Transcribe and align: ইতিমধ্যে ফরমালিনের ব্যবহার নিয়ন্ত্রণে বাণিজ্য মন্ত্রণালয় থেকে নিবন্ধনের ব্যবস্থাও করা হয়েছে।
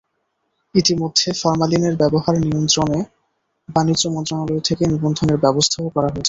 ইতিমধ্যে 0.75 1.27
ফরমালিনের 1.41 1.95
ব্যবহার 1.97 2.35
নিয়ন্ত্রণে 2.43 2.99
বাণিজ্য 3.69 4.03
মন্ত্রণালয় 4.15 4.63
থেকে 4.67 4.83
নিবন্ধনের 4.91 5.37
ব্যবস্থাও 5.43 5.93
করা 5.95 6.07
হয়েছে। 6.07 6.19